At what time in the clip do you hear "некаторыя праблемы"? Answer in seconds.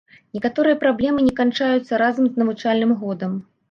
0.37-1.27